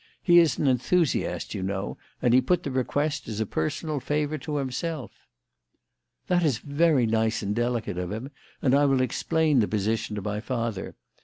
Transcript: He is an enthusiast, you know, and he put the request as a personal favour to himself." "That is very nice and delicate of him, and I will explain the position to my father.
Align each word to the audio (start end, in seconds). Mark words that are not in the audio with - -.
He 0.23 0.39
is 0.39 0.57
an 0.57 0.65
enthusiast, 0.67 1.53
you 1.53 1.61
know, 1.61 1.95
and 2.23 2.33
he 2.33 2.41
put 2.41 2.63
the 2.63 2.71
request 2.71 3.27
as 3.27 3.39
a 3.39 3.45
personal 3.45 3.99
favour 3.99 4.39
to 4.39 4.55
himself." 4.55 5.11
"That 6.25 6.41
is 6.43 6.57
very 6.57 7.05
nice 7.05 7.43
and 7.43 7.53
delicate 7.53 7.99
of 7.99 8.11
him, 8.11 8.31
and 8.63 8.73
I 8.73 8.85
will 8.85 9.01
explain 9.01 9.59
the 9.59 9.67
position 9.67 10.15
to 10.15 10.21
my 10.23 10.39
father. 10.39 10.95